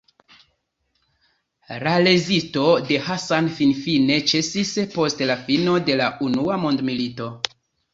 La 1.83 1.93
rezisto 2.07 2.65
de 2.89 2.99
Hassan 3.11 3.53
finfine 3.61 4.21
ĉesis 4.35 4.75
post 4.99 5.27
la 5.33 5.41
fino 5.47 5.81
de 5.91 6.03
la 6.05 6.13
Unua 6.31 6.63
Mondmilito. 6.69 7.35